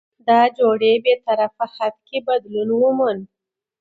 دا 0.27 0.41
جوړه 0.57 0.91
په 0.95 0.99
بې 1.03 1.15
طرفه 1.25 1.65
حد 1.75 1.95
کې 2.07 2.17
بدلون 2.27 2.69
وموند؛ 2.79 3.23